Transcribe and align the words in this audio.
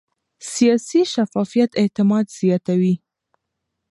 سیاسي 0.51 1.01
شفافیت 1.13 1.71
اعتماد 1.81 2.25
زیاتوي 2.39 2.95